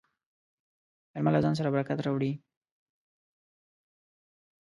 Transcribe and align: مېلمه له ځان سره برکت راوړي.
مېلمه 1.13 1.29
له 1.33 1.39
ځان 1.43 1.53
سره 1.59 1.73
برکت 1.75 1.99
راوړي. 2.01 2.31